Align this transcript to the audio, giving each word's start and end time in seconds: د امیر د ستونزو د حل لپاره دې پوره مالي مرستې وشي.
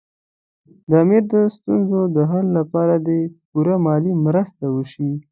د 0.89 0.91
امیر 1.03 1.23
د 1.33 1.33
ستونزو 1.55 2.01
د 2.15 2.17
حل 2.31 2.47
لپاره 2.59 2.93
دې 3.07 3.19
پوره 3.49 3.75
مالي 3.85 4.13
مرستې 4.25 4.65
وشي. 4.75 5.11